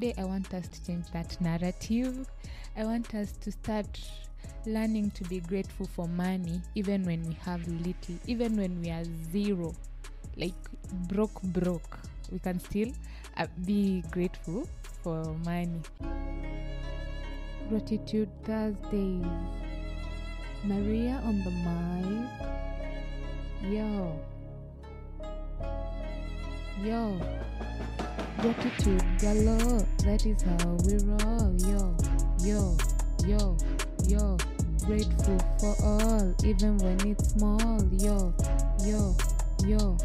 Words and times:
Today, 0.00 0.14
I 0.16 0.24
want 0.24 0.54
us 0.54 0.66
to 0.68 0.86
change 0.86 1.04
that 1.12 1.38
narrative. 1.42 2.26
I 2.78 2.84
want 2.84 3.14
us 3.14 3.32
to 3.32 3.52
start 3.52 3.86
learning 4.64 5.10
to 5.10 5.24
be 5.24 5.40
grateful 5.40 5.86
for 5.86 6.08
money, 6.08 6.62
even 6.74 7.04
when 7.04 7.22
we 7.28 7.34
have 7.44 7.60
little, 7.68 8.16
even 8.26 8.56
when 8.56 8.80
we 8.80 8.88
are 8.88 9.04
zero, 9.30 9.74
like 10.38 10.54
broke, 11.08 11.42
broke. 11.42 11.98
We 12.30 12.38
can 12.38 12.58
still 12.58 12.90
uh, 13.36 13.46
be 13.66 14.02
grateful 14.10 14.66
for 15.02 15.24
money. 15.44 15.82
Gratitude 17.68 18.30
Thursdays. 18.44 19.26
Maria 20.64 21.20
on 21.22 21.44
the 21.44 21.50
mic. 21.50 22.30
Yo. 23.70 24.18
Yo. 26.82 27.20
Gratitude 28.40 29.02
galore. 29.20 29.86
That 30.04 30.26
is 30.26 30.42
how 30.42 30.76
we 30.84 30.96
roll. 31.04 31.54
Yo. 31.68 31.96
Yo. 32.42 32.76
Yo. 33.26 33.56
Yo. 34.08 34.36
Grateful 34.86 35.38
for 35.60 35.76
all, 35.84 36.34
even 36.44 36.78
when 36.78 37.00
it's 37.06 37.30
small. 37.34 37.82
Yo. 37.92 38.34
Yo. 38.84 39.14
Yo. 39.64 39.96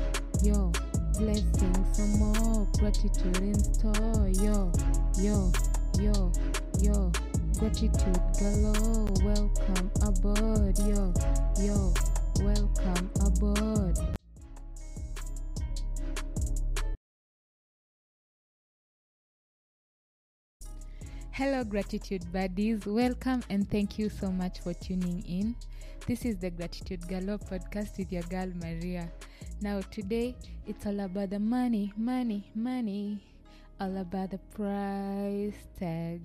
Yo. 0.44 0.71
Blessings 1.18 1.98
some 1.98 2.20
more. 2.20 2.68
Gratitude 2.80 3.38
in 3.38 3.58
store. 3.73 4.30
Yo. 4.30 4.71
Yo. 5.18 5.52
Yo. 5.99 6.32
Yo. 6.80 7.12
Gratitude 7.59 8.21
galore. 8.40 9.12
Welcome 9.23 9.91
aboard. 10.04 10.77
Yo. 10.80 11.13
Yo. 11.59 11.94
Hello, 21.38 21.64
gratitude 21.64 22.23
buddies. 22.34 22.88
Welcome 22.88 23.44
and 23.52 23.70
thank 23.70 23.99
you 23.99 24.10
so 24.10 24.32
much 24.32 24.60
for 24.60 24.74
tuning 24.74 25.24
in. 25.27 25.55
This 26.07 26.26
is 26.26 26.38
the 26.38 26.49
Gratitude 26.49 27.07
Galore 27.07 27.38
podcast 27.38 27.99
with 27.99 28.12
your 28.12 28.24
girl 28.24 28.52
Maria. 28.55 29.07
Now, 29.62 29.82
today 29.91 30.35
it's 30.65 30.88
all 30.88 30.99
about 30.99 31.30
the 31.30 31.38
money, 31.38 31.93
money, 31.96 32.49
money, 32.55 33.24
all 33.80 33.98
about 33.98 34.32
the 34.32 34.40
price 34.55 35.54
tag. 35.80 36.21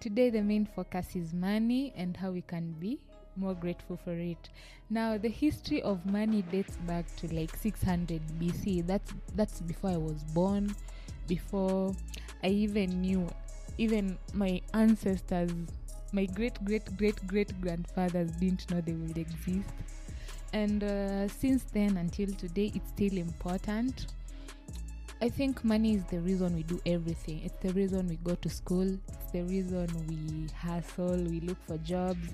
Today, 0.00 0.30
the 0.30 0.40
main 0.40 0.64
focus 0.64 1.14
is 1.14 1.34
money 1.34 1.92
and 1.94 2.16
how 2.16 2.30
we 2.30 2.40
can 2.40 2.72
be 2.80 2.98
more 3.36 3.52
grateful 3.52 3.98
for 3.98 4.14
it. 4.14 4.48
Now, 4.88 5.18
the 5.18 5.28
history 5.28 5.82
of 5.82 6.06
money 6.06 6.40
dates 6.40 6.78
back 6.86 7.04
to 7.16 7.34
like 7.34 7.54
600 7.54 8.22
BC. 8.40 8.86
That's 8.86 9.12
that's 9.36 9.60
before 9.60 9.90
I 9.90 9.98
was 9.98 10.24
born, 10.32 10.74
before 11.28 11.94
I 12.42 12.48
even 12.48 13.02
knew 13.02 13.28
even 13.78 14.18
my 14.32 14.60
ancestors, 14.72 15.50
my 16.12 16.26
great 16.26 16.62
great 16.64 16.96
great 16.96 17.26
great 17.26 17.60
grandfathers 17.60 18.30
didn't 18.32 18.70
know 18.70 18.80
they 18.80 18.92
would 18.92 19.18
exist. 19.18 19.68
And 20.52 20.84
uh, 20.84 21.28
since 21.28 21.64
then 21.64 21.96
until 21.96 22.32
today, 22.34 22.70
it's 22.74 22.88
still 22.90 23.18
important. 23.18 24.06
I 25.20 25.28
think 25.28 25.64
money 25.64 25.94
is 25.94 26.04
the 26.04 26.20
reason 26.20 26.54
we 26.54 26.64
do 26.64 26.80
everything. 26.84 27.40
It's 27.44 27.56
the 27.58 27.72
reason 27.72 28.08
we 28.08 28.16
go 28.16 28.34
to 28.34 28.48
school. 28.48 28.86
It's 29.08 29.32
the 29.32 29.42
reason 29.42 29.88
we 30.08 30.52
hustle, 30.54 31.16
we 31.16 31.40
look 31.40 31.56
for 31.66 31.78
jobs, 31.78 32.28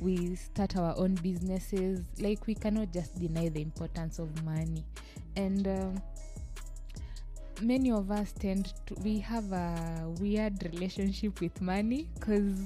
we 0.00 0.34
start 0.36 0.76
our 0.76 0.96
own 0.96 1.14
businesses. 1.16 2.00
Like, 2.18 2.46
we 2.46 2.54
cannot 2.54 2.92
just 2.92 3.20
deny 3.20 3.48
the 3.48 3.60
importance 3.60 4.18
of 4.18 4.44
money. 4.44 4.84
And 5.36 5.68
um, 5.68 6.02
many 7.60 7.90
of 7.90 8.10
us 8.10 8.32
tend 8.32 8.72
to 8.86 8.94
we 9.02 9.18
have 9.18 9.52
a 9.52 10.12
weird 10.20 10.62
relationship 10.72 11.40
with 11.40 11.60
money 11.60 12.08
because 12.14 12.58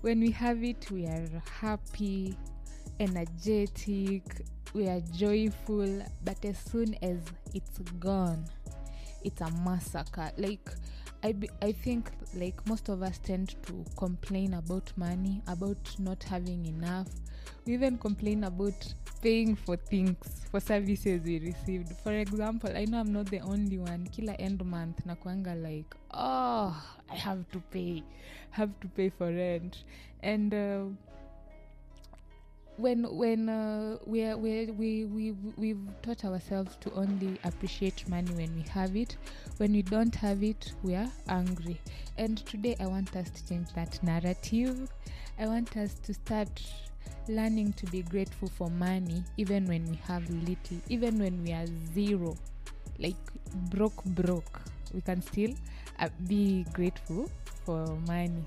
when 0.00 0.20
we 0.20 0.30
have 0.30 0.62
it 0.64 0.90
we 0.90 1.06
are 1.06 1.28
happy 1.60 2.36
energetic 3.00 4.22
we 4.74 4.88
are 4.88 5.00
joyful 5.12 6.02
but 6.24 6.44
as 6.44 6.58
soon 6.58 6.94
as 7.02 7.18
it's 7.54 7.78
gone 7.98 8.44
it's 9.24 9.40
a 9.40 9.50
massacre. 9.50 10.30
Like 10.36 10.68
I, 11.22 11.32
be, 11.32 11.48
I 11.60 11.72
think 11.72 12.10
like 12.34 12.66
most 12.66 12.88
of 12.88 13.02
us 13.02 13.18
tend 13.18 13.54
to 13.66 13.84
complain 13.96 14.54
about 14.54 14.92
money 14.96 15.42
about 15.46 15.78
not 15.98 16.22
having 16.24 16.66
enough 16.66 17.08
we 17.66 17.74
even 17.74 17.98
complain 17.98 18.44
about 18.44 18.94
paying 19.22 19.54
for 19.54 19.76
things 19.76 20.16
for 20.50 20.60
services 20.60 21.22
we 21.24 21.38
received. 21.38 21.92
For 22.02 22.12
example 22.12 22.70
i 22.76 22.84
know 22.84 22.98
i'm 23.00 23.12
not 23.12 23.26
the 23.26 23.40
only 23.40 23.78
one. 23.78 24.08
Kila 24.12 24.32
end 24.34 24.64
month 24.64 25.04
nakwanga 25.06 25.54
like 25.62 25.94
oh 26.12 26.76
i 27.10 27.14
have 27.14 27.48
to 27.52 27.60
pay 27.70 28.02
have 28.50 28.70
to 28.80 28.88
pay 28.88 29.08
for 29.08 29.26
rent. 29.32 29.84
And 30.22 30.52
uh, 30.54 30.84
when 32.76 33.04
when 33.16 33.48
uh, 33.48 33.98
we, 34.06 34.24
are, 34.24 34.36
we 34.36 34.66
we 34.70 35.04
we 35.04 35.32
we've 35.56 35.88
taught 36.02 36.24
ourselves 36.24 36.76
to 36.80 36.92
only 36.94 37.38
appreciate 37.44 38.08
money 38.08 38.30
when 38.32 38.54
we 38.54 38.62
have 38.62 38.96
it. 38.96 39.16
When 39.58 39.72
we 39.72 39.82
don't 39.82 40.14
have 40.16 40.42
it 40.42 40.72
we 40.82 40.94
are 40.94 41.10
angry. 41.28 41.80
And 42.18 42.38
today 42.38 42.76
i 42.80 42.86
want 42.86 43.14
us 43.16 43.30
to 43.30 43.48
change 43.48 43.68
that 43.74 44.02
narrative. 44.02 44.90
I 45.38 45.46
want 45.46 45.76
us 45.76 45.94
to 45.94 46.14
start 46.14 46.62
learning 47.28 47.72
to 47.74 47.86
be 47.86 48.02
grateful 48.02 48.48
for 48.48 48.68
money 48.70 49.22
even 49.36 49.66
when 49.66 49.88
we 49.88 49.96
have 49.96 50.28
little 50.30 50.78
even 50.88 51.18
when 51.18 51.42
we 51.42 51.52
are 51.52 51.66
zero. 51.94 52.36
Like 52.98 53.16
broke 53.70 54.04
broke. 54.04 54.60
We 54.92 55.00
can 55.00 55.22
still 55.22 55.52
uh, 55.98 56.08
be 56.26 56.64
grateful 56.72 57.30
for 57.64 57.86
money. 58.06 58.44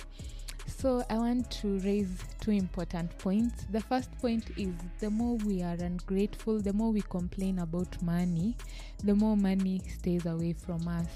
So 0.68 1.04
i 1.10 1.16
want 1.16 1.50
to 1.62 1.80
raise 1.80 2.10
two 2.42 2.52
important 2.52 3.16
points. 3.20 3.66
The 3.72 3.82
first 3.82 4.12
point 4.20 4.46
is 4.58 4.74
the 5.00 5.10
more 5.10 5.36
we 5.38 5.62
are 5.62 5.76
ungrateful 5.76 6.60
the 6.60 6.74
more 6.74 6.92
we 6.92 7.02
complain 7.02 7.60
about 7.60 8.02
money 8.02 8.56
the 9.04 9.14
more 9.16 9.38
money 9.38 9.82
stays 10.00 10.26
away 10.26 10.54
from 10.54 10.88
us. 10.88 11.08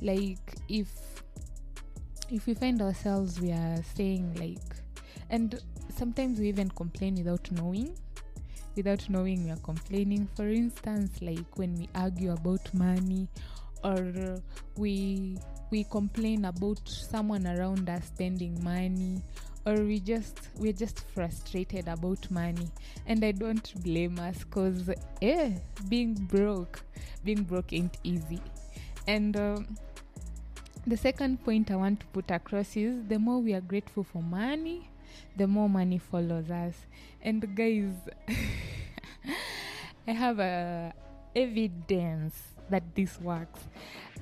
Like 0.00 0.56
if 0.68 0.88
if 2.30 2.46
we 2.46 2.54
find 2.54 2.80
ourselves 2.80 3.40
we 3.40 3.52
are 3.52 3.82
saying 3.94 4.34
like 4.34 4.76
and 5.30 5.60
sometimes 5.90 6.38
we 6.38 6.48
even 6.48 6.70
complain 6.70 7.16
without 7.16 7.50
knowing. 7.52 7.94
Without 8.76 9.08
knowing 9.10 9.44
we 9.44 9.50
are 9.50 9.62
complaining. 9.64 10.28
For 10.36 10.48
instance 10.48 11.20
like 11.20 11.58
when 11.58 11.74
we 11.76 11.88
argue 11.94 12.32
about 12.32 12.72
money 12.74 13.28
or 13.84 14.40
we 14.76 15.38
we 15.70 15.84
complain 15.84 16.44
about 16.44 16.80
someone 16.86 17.46
around 17.46 17.88
us 17.88 18.06
spending 18.06 18.62
money 18.62 19.22
or 19.64 19.74
we 19.74 20.00
just 20.00 20.38
we're 20.56 20.72
just 20.72 21.04
frustrated 21.14 21.88
about 21.88 22.30
money. 22.30 22.68
And 23.06 23.24
i 23.24 23.32
don't 23.32 23.72
blame 23.82 24.18
us 24.18 24.38
because 24.38 24.90
eh 25.20 25.52
being 25.88 26.14
broke 26.14 26.82
being 27.24 27.42
broke 27.42 27.72
ain't 27.72 27.98
easy. 28.02 28.40
And 29.06 29.36
um, 29.36 29.76
the 30.86 30.96
second 30.96 31.42
point 31.44 31.70
i 31.70 31.76
want 31.76 32.00
to 32.00 32.06
put 32.06 32.30
across 32.30 32.76
is 32.76 33.04
the 33.06 33.18
more 33.18 33.38
we 33.38 33.54
are 33.54 33.60
grateful 33.60 34.02
for 34.02 34.20
money 34.20 34.88
the 35.36 35.46
more 35.46 35.68
money 35.68 35.98
follows 35.98 36.50
us. 36.50 36.74
And 37.22 37.54
guys 37.54 37.92
i 40.08 40.12
have 40.12 40.38
a 40.38 40.92
evidence 41.34 42.34
that 42.70 42.82
this 42.94 43.20
works. 43.20 43.60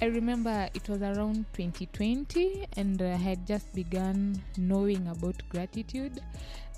I 0.02 0.06
remember 0.06 0.68
it 0.74 0.88
was 0.88 1.02
around 1.02 1.44
2020 1.52 2.66
and 2.76 3.00
i 3.02 3.16
had 3.16 3.46
just 3.46 3.72
begun 3.74 4.42
knowing 4.56 5.06
about 5.08 5.36
gratitude 5.48 6.20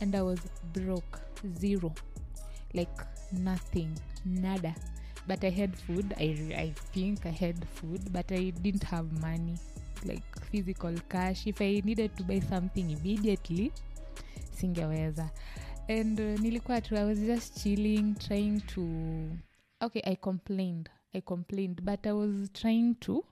and 0.01 0.15
i 0.15 0.23
was 0.23 0.41
broke 0.73 1.21
zero 1.59 1.95
like 2.75 2.99
nothing 3.33 3.97
nada. 4.25 4.75
But 5.27 5.45
i 5.45 5.51
had 5.51 5.77
food 5.77 6.15
i, 6.19 6.35
I 6.57 6.73
think 6.93 7.27
i 7.27 7.31
had 7.31 7.67
food 7.69 8.13
but 8.13 8.31
i 8.33 8.51
didn't 8.51 8.83
have 8.85 9.13
money 9.21 9.57
like 10.05 10.25
physical 10.51 10.95
cash. 11.09 11.47
If 11.47 11.61
i 11.61 11.81
needed 11.85 12.17
to 12.17 12.25
buy 12.25 12.41
something 12.41 12.91
immediately 12.91 13.73
singeweza. 14.63 15.31
And 15.89 16.21
uh, 16.21 16.41
nilikuwa 16.41 16.81
tu 16.81 16.97
i 16.97 17.05
was 17.05 17.19
just 17.19 17.63
chilling 17.63 18.15
trying 18.15 18.61
to 18.61 18.83
okay 19.81 20.03
i 20.05 20.17
complained 20.17 20.91
i 21.13 21.21
complained 21.21 21.83
but 21.83 22.07
i 22.07 22.13
was 22.13 22.53
trying 22.53 22.95
to 22.95 23.25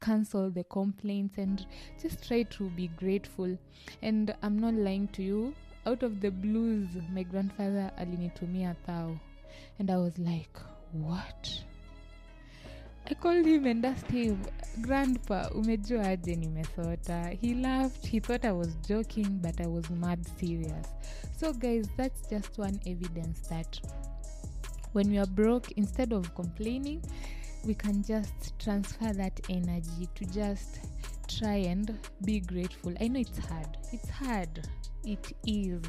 cancel 0.00 0.52
the 0.52 0.64
complaints 0.64 1.38
and 1.38 1.66
just 2.02 2.20
try 2.28 2.44
to 2.44 2.64
be 2.70 2.88
grateful. 2.88 3.56
And 4.02 4.34
i'm 4.42 4.60
not 4.60 4.74
lying 4.74 5.08
to 5.08 5.22
you 5.22 5.54
out 5.86 6.02
of 6.02 6.12
the 6.20 6.30
blues 6.30 6.88
my 7.14 7.24
grandfather 7.24 7.92
alinitumia 7.96 8.74
thao 8.86 9.18
and 9.78 9.90
i 9.90 9.96
was 9.96 10.18
like 10.18 10.60
what 10.94 11.48
I 13.10 13.14
called 13.14 13.46
him 13.46 13.64
and 13.66 13.84
asked 13.84 14.10
him, 14.10 14.42
Grandpa, 14.82 15.48
umejua 15.54 16.06
aje 16.06 16.36
nimesota? 16.36 17.30
He 17.40 17.54
laughed. 17.54 18.06
He 18.06 18.20
thought 18.20 18.44
I 18.44 18.52
was 18.52 18.76
joking, 18.86 19.38
but 19.40 19.60
I 19.60 19.66
was 19.66 19.88
mad 19.88 20.20
serious. 20.38 20.86
So, 21.38 21.54
guys, 21.54 21.88
that's 21.96 22.28
just 22.28 22.58
one 22.58 22.78
evidence 22.86 23.48
that 23.48 23.80
when 24.92 25.10
we 25.10 25.18
are 25.18 25.26
broke, 25.26 25.72
instead 25.72 26.12
of 26.12 26.34
complaining, 26.34 27.02
we 27.64 27.74
can 27.74 28.02
just 28.02 28.58
transfer 28.58 29.12
that 29.14 29.40
energy 29.48 30.08
to 30.14 30.24
just 30.26 30.80
try 31.28 31.56
and 31.56 31.98
be 32.24 32.40
grateful 32.40 32.92
i 33.00 33.06
know 33.06 33.20
it's 33.20 33.38
hard 33.38 33.76
it's 33.92 34.08
hard 34.08 34.66
it 35.04 35.32
is 35.46 35.82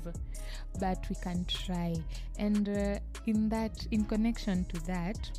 but 0.80 0.98
we 1.10 1.15
can 1.24 1.45
try 1.45 1.95
and 2.38 2.68
uh, 2.69 3.00
in 3.25 3.48
that 3.48 3.88
in 3.92 4.04
connection 4.04 4.65
to 4.65 4.80
that 4.86 5.31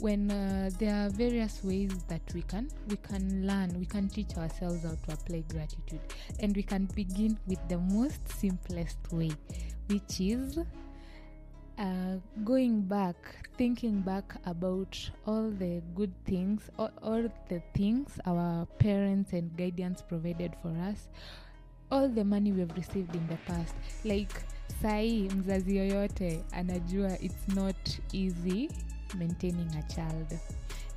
when 0.00 0.30
uh, 0.30 0.70
there 0.78 0.94
are 0.94 1.08
various 1.08 1.62
ways 1.64 1.92
that 2.08 2.22
we 2.34 2.42
can 2.42 2.68
we 2.88 2.96
can 2.96 3.46
learn 3.46 3.78
we 3.78 3.86
can 3.86 4.08
teach 4.08 4.36
ourselves 4.36 4.82
how 4.82 4.96
to 5.06 5.12
apply 5.12 5.44
gratitude. 5.48 6.00
And 6.40 6.54
we 6.56 6.62
can 6.62 6.86
begin 6.94 7.38
with 7.46 7.60
the 7.68 7.78
most 7.78 8.28
simplest 8.28 8.98
way 9.12 9.32
which 9.88 10.20
is 10.20 10.58
uh, 11.78 12.16
going 12.44 12.82
back 12.82 13.16
thinking 13.56 14.00
back 14.00 14.34
about 14.46 15.10
all 15.26 15.50
the 15.50 15.82
good 15.94 16.12
things 16.24 16.70
all, 16.78 16.90
all 17.02 17.22
the 17.48 17.62
things 17.74 18.18
our 18.26 18.66
parents 18.78 19.32
and 19.32 19.56
guardians 19.56 20.02
provided 20.02 20.54
for 20.62 20.74
us 20.88 21.08
all 21.90 22.08
the 22.08 22.24
money 22.24 22.52
we've 22.52 22.74
received 22.76 23.14
in 23.14 23.26
the 23.28 23.36
past. 23.46 23.74
Like 24.04 24.32
sai 24.82 25.28
mzazi 25.36 25.76
yoyote 25.76 26.44
anajua 26.52 27.18
it's 27.22 27.48
not 27.54 28.00
easy 28.12 28.70
maintaining 29.14 29.68
a 29.76 29.82
child. 29.94 30.38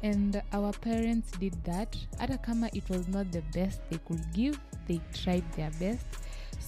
And 0.03 0.41
our 0.51 0.71
parents 0.79 1.31
did 1.39 1.53
that. 1.63 1.97
Hata 2.19 2.37
kama 2.37 2.69
it 2.73 2.89
was 2.89 3.07
not 3.07 3.31
the 3.31 3.41
best 3.53 3.81
they 3.89 3.97
could 4.07 4.21
give 4.33 4.59
they 4.87 5.01
tried 5.13 5.43
their 5.55 5.71
best. 5.79 6.05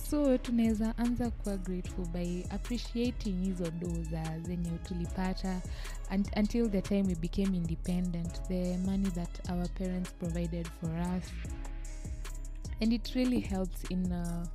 So 0.09 0.37
tunaweza 0.37 0.97
anza 0.97 1.29
kuwa 1.31 1.57
grateful 1.57 2.05
by 2.05 2.43
appreciating 2.49 3.43
hizo 3.43 3.71
doza 3.71 4.39
zenye 4.39 4.69
tulipata 4.83 5.61
un- 6.11 6.25
until 6.37 6.69
the 6.69 6.81
time 6.81 7.03
we 7.07 7.15
became 7.15 7.57
independent 7.57 8.47
the 8.47 8.77
money 8.77 9.09
that 9.11 9.49
our 9.49 9.67
parents 9.69 10.11
provided 10.19 10.67
for 10.81 10.89
us. 11.17 11.23
And 12.81 12.93
it 12.93 13.13
really 13.15 13.39
helps 13.41 13.83
in 13.91 14.11
uh, 14.11 14.45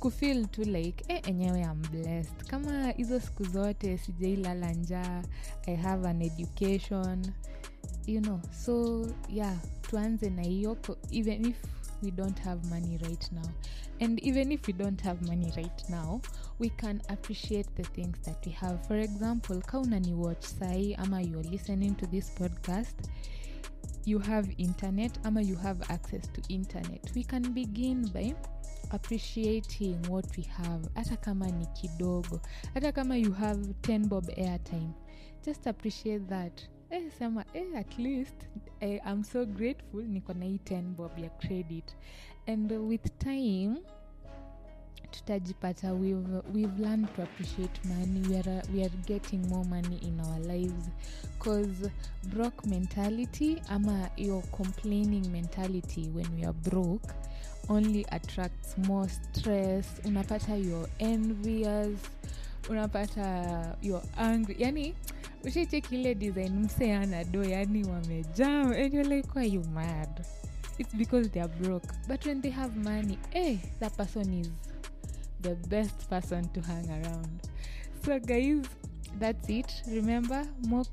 kufeel 0.00 0.46
tu 0.46 0.62
like 0.64 1.04
eh, 1.08 1.20
enyewe 1.26 1.64
am 1.64 1.82
blessed. 1.82 2.44
Kama 2.46 2.90
hizo 2.90 3.20
siku 3.20 3.44
zote 3.44 3.98
sijailala 3.98 4.72
njaa 4.72 5.22
i 5.66 5.76
have 5.76 6.08
an 6.08 6.22
education 6.22 7.26
you 8.06 8.20
know. 8.20 8.40
So 8.64 9.06
yeah 9.28 9.56
tuanze 9.82 10.30
na 10.30 10.42
hiyo 10.42 10.76
even 11.10 11.44
if 11.46 11.56
we 12.02 12.10
don't 12.10 12.40
have 12.40 12.68
money 12.68 12.98
right 12.98 13.32
now. 13.32 13.48
And 14.00 14.20
even 14.22 14.52
if 14.52 14.66
we 14.68 14.72
don't 14.72 15.02
have 15.02 15.26
money 15.26 15.52
right 15.56 15.90
now 15.90 16.20
we 16.58 16.68
can 16.70 17.00
appreciate 17.08 17.68
the 17.74 17.82
things 17.82 18.16
that 18.24 18.46
we 18.46 18.52
have. 18.52 18.86
For 18.86 18.96
example 18.96 19.56
kaunani 19.62 20.14
watch 20.14 20.44
sai 20.44 20.94
ama 20.94 21.20
you're 21.22 21.50
listening 21.50 21.94
to 21.96 22.06
this 22.06 22.30
podcast 22.30 22.94
you 24.04 24.18
have 24.18 24.48
internet 24.58 25.18
ama 25.24 25.40
you 25.42 25.56
have 25.56 25.82
access 25.90 26.28
to 26.32 26.40
internet. 26.48 27.10
We 27.14 27.24
can 27.24 27.52
begin 27.52 28.06
by 28.14 28.34
appreciating 28.90 29.96
what 30.08 30.36
we 30.38 30.42
have 30.42 30.88
hata 30.94 31.16
kama 31.16 31.50
ni 31.50 31.66
kidogo 31.66 32.40
hata 32.74 32.92
kama 32.92 33.16
you 33.16 33.32
have 33.32 33.60
10 33.82 34.06
bob 34.06 34.30
airtime 34.36 34.90
just 35.46 35.66
appreciate 35.66 36.26
that. 36.28 36.62
Eh, 36.90 37.02
sema 37.18 37.44
eh, 37.54 37.76
at 37.76 37.98
least 37.98 38.34
eh, 38.80 39.00
i'm 39.12 39.24
so 39.24 39.46
grateful 39.46 40.04
niko 40.04 40.34
na 40.34 40.44
hii 40.44 40.58
10 40.64 40.82
bob 40.82 41.18
ya 41.18 41.28
credit. 41.30 41.96
And 42.46 42.72
with 42.72 43.18
time 43.18 43.76
tutajipata 45.10 45.92
we've, 45.92 46.42
we've 46.54 46.82
learned 46.82 47.08
to 47.16 47.22
appreciate 47.22 47.80
money. 47.84 48.20
We 48.28 48.36
are, 48.36 48.62
we 48.74 48.82
are 48.84 48.94
getting 49.06 49.46
more 49.48 49.64
money 49.68 49.96
in 49.96 50.20
our 50.20 50.38
lives. 50.40 50.90
Cause 51.38 51.90
broke 52.22 52.66
mentality 52.68 53.62
ama 53.68 54.10
your 54.16 54.42
complaining 54.42 55.32
mentality 55.32 56.08
when 56.14 56.26
we 56.36 56.44
are 56.44 56.52
broke 56.70 57.14
only 57.68 58.06
attracts 58.12 58.78
more 58.78 59.08
stress 59.08 59.86
unapata 60.04 60.56
you're 60.56 60.88
envious 61.00 61.98
unapata 62.68 63.76
you're 63.82 64.02
angry. 64.16 64.56
Yani 64.58 64.94
ushaicheki 65.44 66.00
ile 66.00 66.14
design 66.14 66.58
mse 66.58 66.96
ana 66.96 67.16
yani 67.16 67.84
wamejam. 67.84 68.72
And 68.72 68.94
you're 68.94 69.16
like 69.16 69.28
why 69.34 69.44
you 69.44 69.62
mad? 69.74 70.26
It's 70.78 70.94
because 70.94 71.28
theyare 71.28 71.48
broke. 71.62 71.94
But 72.08 72.26
when 72.26 72.40
they 72.40 72.50
have 72.50 72.76
money 72.76 73.18
eh 73.32 73.56
that 73.80 73.96
person 73.96 74.32
is 74.32 74.50
the 75.42 75.54
best 75.68 76.08
person 76.10 76.48
to 76.48 76.60
hang 76.60 76.90
around. 76.90 77.48
So 78.04 78.18
guys 78.20 78.66
that's 79.18 79.48
it. 79.48 79.82
Remember 79.88 80.46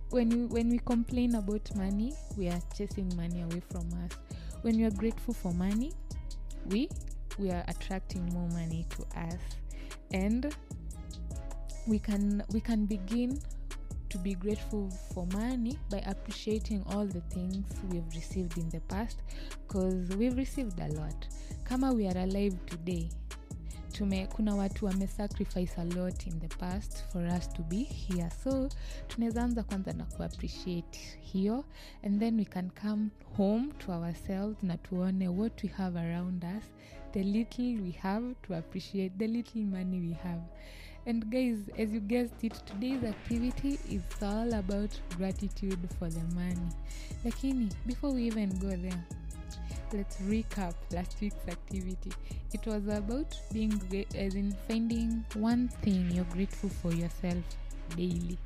when 0.09 0.29
we, 0.29 0.45
when 0.45 0.69
we 0.69 0.79
complain 0.79 1.35
about 1.35 1.75
money 1.75 2.13
we 2.37 2.47
are 2.47 2.61
chasing 2.77 3.15
money 3.15 3.41
away 3.41 3.61
from 3.71 3.87
us. 4.05 4.11
When 4.61 4.77
we 4.77 4.83
are 4.85 4.95
grateful 4.97 5.33
for 5.33 5.53
money 5.53 5.91
we 6.67 6.89
we 7.37 7.51
are 7.51 7.63
attracting 7.67 8.25
more 8.33 8.47
money 8.49 8.85
to 8.89 9.19
us 9.19 9.39
and 10.11 10.55
we 11.87 11.99
can 11.99 12.43
we 12.51 12.59
can 12.59 12.85
begin 12.85 13.39
to 14.09 14.17
be 14.19 14.33
grateful 14.33 14.89
for 15.13 15.25
money 15.27 15.77
by 15.89 15.97
appreciating 16.07 16.83
all 16.87 17.05
the 17.05 17.21
things 17.31 17.65
we've 17.89 18.07
received 18.15 18.57
in 18.57 18.69
the 18.69 18.79
past 18.81 19.17
because 19.67 20.07
we've 20.15 20.37
received 20.37 20.79
a 20.79 20.87
lot. 20.93 21.27
Kama 21.65 21.93
we 21.93 22.07
are 22.07 22.17
alive 22.17 22.55
today 22.65 23.09
tume 23.95 24.27
kuna 24.27 24.55
watu 24.55 24.85
wamesacrifice 24.85 25.81
a 25.81 25.83
lot 25.83 26.27
in 26.29 26.39
the 26.39 26.47
past 26.47 27.03
for 27.11 27.27
us 27.27 27.49
to 27.53 27.63
be 27.63 27.83
here. 27.83 28.29
So 28.43 28.69
tunaweza 29.07 29.43
anza 29.43 29.63
kwanza 29.63 29.93
na 29.93 30.05
kuappreciate 30.05 30.99
hiyo 31.21 31.65
and 32.03 32.19
then 32.19 32.37
we 32.39 32.45
can 32.45 32.69
come 32.81 33.07
home 33.37 33.67
to 33.77 33.91
ourselves 33.91 34.63
na 34.63 34.77
tuone 34.77 35.27
what 35.27 35.63
we 35.63 35.69
have 35.69 35.99
around 35.99 36.43
us 36.43 36.63
the 37.11 37.23
little 37.23 37.81
we 37.81 37.91
have 37.91 38.35
to 38.47 38.55
appreciate 38.55 39.17
the 39.17 39.27
little 39.27 39.61
money 39.61 39.99
we 39.99 40.13
have. 40.13 40.41
And 41.05 41.25
guys 41.25 41.57
as 41.79 41.93
you 41.93 41.99
guessed 42.01 42.43
it 42.43 42.53
today's 42.65 43.03
activity 43.03 43.79
is 43.89 44.01
all 44.21 44.53
about 44.53 44.91
gratitude 45.17 45.89
for 45.99 46.09
the 46.09 46.35
money. 46.35 46.69
Lakini 47.25 47.69
before 47.85 48.13
we 48.13 48.27
even 48.27 48.49
go 48.59 48.69
there 48.69 49.03
let's 49.93 50.17
recap 50.17 50.73
last 50.91 51.17
week's 51.21 51.47
activity. 51.47 52.11
It 52.53 52.65
was 52.65 52.87
about 52.87 53.35
being 53.53 53.79
as 54.15 54.35
in 54.35 54.55
finding 54.67 55.25
one 55.35 55.67
thing 55.81 56.09
you're 56.11 56.25
grateful 56.25 56.69
for 56.69 56.93
yourself 56.93 57.43
daily. 57.95 58.37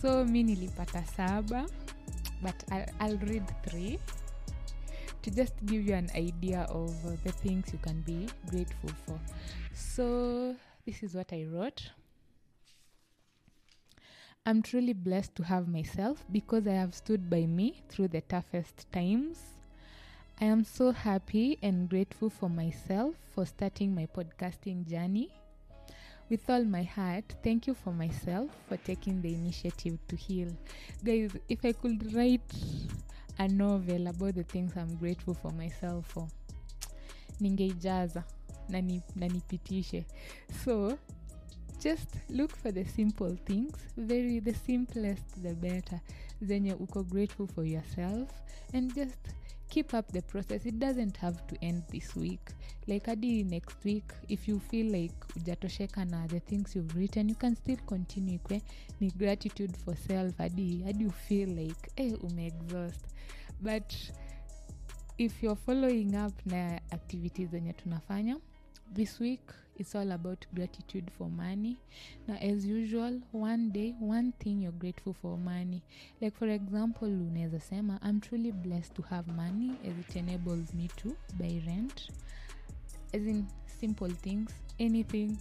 So 0.00 0.24
mi 0.24 0.44
nilipata 0.44 1.04
saba 1.16 1.66
but 2.42 2.54
I'll, 2.70 2.86
I'll 3.00 3.18
read 3.18 3.44
three 3.68 3.98
to 5.22 5.30
just 5.30 5.54
give 5.66 5.86
you 5.86 5.94
an 5.94 6.10
idea 6.16 6.66
of 6.70 6.90
the 7.22 7.32
things 7.32 7.72
you 7.72 7.78
can 7.78 8.00
be 8.02 8.28
grateful 8.50 8.90
for. 9.06 9.20
So 9.74 10.56
this 10.84 11.02
is 11.02 11.14
what 11.14 11.32
i 11.32 11.44
wrote. 11.44 11.90
I'm 14.44 14.62
truly 14.62 14.92
blessed 14.92 15.36
to 15.36 15.44
have 15.44 15.68
myself 15.68 16.24
because 16.32 16.66
i 16.66 16.72
have 16.72 16.94
stood 16.96 17.30
by 17.30 17.46
me 17.46 17.80
through 17.88 18.08
the 18.08 18.22
toughest 18.22 18.90
times 18.90 19.38
I 20.40 20.46
am 20.46 20.64
so 20.64 20.90
happy 20.92 21.58
and 21.62 21.88
grateful 21.88 22.28
for 22.30 22.48
myself 22.50 23.14
for 23.34 23.46
starting 23.46 23.94
my 23.94 24.06
podcasting 24.06 24.86
journey. 24.88 25.30
With 26.28 26.48
all 26.48 26.64
my 26.64 26.82
heart, 26.82 27.24
thank 27.44 27.66
you 27.66 27.74
for 27.74 27.92
myself 27.92 28.50
for 28.68 28.76
taking 28.78 29.20
the 29.22 29.34
initiative 29.34 29.98
to 30.08 30.16
heal. 30.16 30.48
Guys, 31.04 31.30
if 31.48 31.64
I 31.64 31.72
could 31.72 32.12
write 32.14 32.40
a 33.38 33.46
novel 33.48 34.06
about 34.08 34.34
the 34.34 34.42
things 34.42 34.72
I'm 34.76 34.96
grateful 34.96 35.34
for 35.34 35.50
myself 35.52 36.06
for, 36.08 36.26
ningeijaza 37.40 38.24
na 38.68 38.80
ni- 38.80 39.02
nipitishe. 39.16 40.04
So, 40.64 40.98
just 41.80 42.08
look 42.30 42.54
for 42.56 42.70
the 42.72 42.84
simple 42.84 43.36
things 43.44 43.74
very 43.96 44.38
the 44.38 44.54
simplest 44.54 45.42
the 45.42 45.52
better 45.54 46.00
zenye 46.40 46.74
uko 46.74 47.02
grateful 47.02 47.46
for 47.48 47.64
yourself 47.64 48.28
and 48.72 48.94
just 48.94 49.18
keep 49.72 49.94
up 49.94 50.12
the 50.12 50.20
process. 50.20 50.66
It 50.66 50.78
doesn't 50.78 51.16
have 51.16 51.46
to 51.46 51.56
end 51.62 51.84
this 51.90 52.14
week. 52.14 52.50
Like 52.86 53.06
hadi 53.06 53.42
next 53.42 53.76
week 53.84 54.12
if 54.28 54.46
you 54.46 54.60
feel 54.70 54.92
like 54.92 55.14
ujatosheka 55.36 56.04
na 56.10 56.26
the 56.26 56.40
things 56.40 56.76
you've 56.76 56.94
written 56.96 57.28
you 57.28 57.34
can 57.34 57.56
still 57.56 57.78
continue 57.86 58.38
kwe 58.38 58.62
ni 59.00 59.10
gratitude 59.10 59.76
for 59.84 59.96
self 59.96 60.36
hadi 60.38 60.82
hadi 60.82 61.04
you 61.04 61.10
feel 61.10 61.48
like 61.48 61.90
eh, 61.96 62.12
umeexhaust 62.22 63.06
but 63.60 63.94
if 65.18 65.42
you're 65.42 65.60
following 65.66 66.14
up 66.26 66.46
na 66.46 66.80
activities 66.90 67.50
zenye 67.50 67.72
tunafanya 67.72 68.36
this 68.94 69.20
week 69.20 69.52
it's 69.82 69.96
all 69.96 70.12
about 70.12 70.46
gratitude 70.54 71.10
for 71.18 71.28
money. 71.28 71.76
Now, 72.28 72.36
as 72.40 72.64
usual 72.64 73.20
one 73.32 73.70
day 73.70 73.94
one 73.98 74.32
thing 74.38 74.62
you're 74.62 74.78
grateful 74.78 75.12
for 75.12 75.36
money. 75.36 75.82
Like 76.20 76.36
for 76.38 76.48
example 76.48 77.08
unaweza 77.08 77.60
sema 77.60 77.98
i'm 78.02 78.20
truly 78.20 78.52
blessed 78.52 78.94
to 78.94 79.02
have 79.02 79.32
money 79.32 79.72
as 79.84 79.98
it 79.98 80.16
enables 80.16 80.74
me 80.74 80.88
to 80.96 81.16
buy 81.38 81.62
rent. 81.66 82.10
As 83.12 83.26
in 83.26 83.46
simple 83.80 84.10
things 84.10 84.50
anything. 84.78 85.36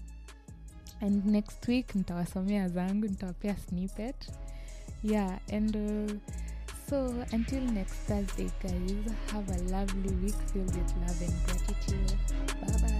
And 1.02 1.26
next 1.26 1.68
week 1.68 1.96
nitawasomea 1.96 2.70
zangu 2.70 3.08
nitawapea 3.08 3.56
snippet. 3.58 4.32
Yeah 5.04 5.40
and 5.52 5.76
uh, 5.76 6.14
So 6.90 7.26
until 7.32 7.62
next 7.62 7.94
Thursday, 8.08 8.52
guys, 8.62 9.14
have 9.32 9.50
a 9.50 9.58
lovely 9.72 10.14
week 10.16 10.36
filled 10.52 10.76
with 10.76 10.94
love 10.98 11.22
and 11.22 11.46
gratitude. 11.46 12.98